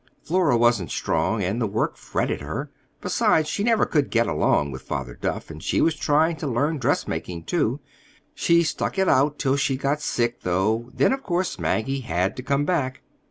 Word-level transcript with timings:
Flora 0.23 0.57
wasn't 0.57 0.89
strong, 0.89 1.43
and 1.43 1.61
the 1.61 1.67
work 1.67 1.95
fretted 1.95 2.41
her. 2.41 2.71
Besides, 3.01 3.47
she 3.47 3.63
never 3.63 3.85
could 3.85 4.09
get 4.09 4.25
along 4.25 4.71
with 4.71 4.81
Father 4.81 5.13
Duff, 5.13 5.51
and 5.51 5.61
she 5.61 5.79
was 5.79 5.95
trying 5.95 6.37
to 6.37 6.47
learn 6.47 6.79
dressmaking, 6.79 7.43
too. 7.43 7.79
She 8.33 8.63
stuck 8.63 8.97
it 8.97 9.07
out 9.07 9.37
till 9.37 9.57
she 9.57 9.77
got 9.77 10.01
sick, 10.01 10.41
though, 10.41 10.89
then 10.91 11.13
of 11.13 11.21
course 11.21 11.59
Maggie 11.59 11.99
had 11.99 12.35
to 12.37 12.41
come 12.41 12.65
back." 12.65 13.03